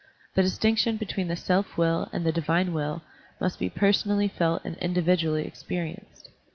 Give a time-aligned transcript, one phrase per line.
[0.33, 3.03] The distinction between the self will and the divine will
[3.39, 6.29] must be personally felt and individually experienced.